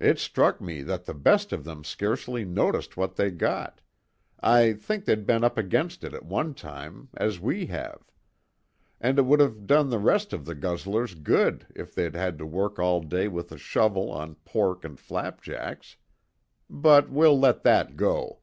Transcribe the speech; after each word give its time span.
It 0.00 0.18
struck 0.18 0.62
me 0.62 0.80
that 0.84 1.04
the 1.04 1.12
best 1.12 1.52
of 1.52 1.62
them 1.64 1.84
scarcely 1.84 2.42
noticed 2.46 2.96
what 2.96 3.16
they 3.16 3.30
got 3.30 3.82
I 4.40 4.72
think 4.72 5.04
they'd 5.04 5.26
been 5.26 5.44
up 5.44 5.58
against 5.58 6.04
it 6.04 6.14
at 6.14 6.24
one 6.24 6.54
time, 6.54 7.10
as 7.14 7.38
we 7.38 7.66
have; 7.66 8.02
and 8.98 9.18
it 9.18 9.26
would 9.26 9.40
have 9.40 9.66
done 9.66 9.90
the 9.90 9.98
rest 9.98 10.32
of 10.32 10.46
the 10.46 10.54
guzzlers 10.54 11.14
good 11.14 11.66
if 11.76 11.94
they'd 11.94 12.14
had 12.14 12.38
to 12.38 12.46
work 12.46 12.78
all 12.78 13.02
day 13.02 13.28
with 13.28 13.50
the 13.50 13.58
shovel 13.58 14.10
on 14.10 14.36
pork 14.36 14.86
and 14.86 14.98
flapjacks. 14.98 15.98
But 16.70 17.10
we'll 17.10 17.38
let 17.38 17.62
that 17.64 17.94
go. 17.94 18.38